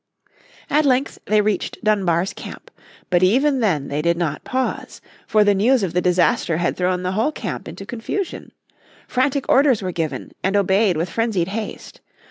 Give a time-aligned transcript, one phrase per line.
[0.67, 2.71] At length they reached Dunbar's camp.
[3.11, 4.99] But even them they did not pause.
[5.27, 8.51] For the news of the disaster had thrown the whole camp into confusion.
[9.07, 12.01] Frantic orders were given, and obeyed with frenzied haste.